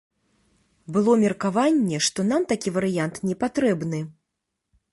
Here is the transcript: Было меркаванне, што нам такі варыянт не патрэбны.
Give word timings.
Было 0.95 1.13
меркаванне, 1.23 1.99
што 2.07 2.25
нам 2.31 2.41
такі 2.55 2.73
варыянт 2.81 3.15
не 3.29 3.35
патрэбны. 3.45 3.99